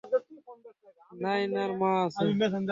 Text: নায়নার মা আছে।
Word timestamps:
নায়নার 1.21 1.71
মা 1.81 1.91
আছে। 2.05 2.25